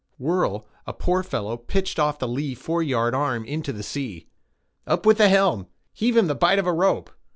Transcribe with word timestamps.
Whirl, 0.17 0.65
a 0.87 0.93
poor 0.93 1.21
fellow 1.21 1.57
pitched 1.57 1.99
off 1.99 2.17
the 2.17 2.27
lee 2.27 2.55
foreyard 2.55 3.13
arm 3.13 3.45
into 3.45 3.71
the 3.71 3.83
sea. 3.83 4.25
"Up 4.87 5.05
with 5.05 5.19
the 5.19 5.29
helm—heave 5.29 6.17
him 6.17 6.25
the 6.25 6.33
bight 6.33 6.57
of 6.57 6.65
a 6.65 6.73
rope." 6.73 7.11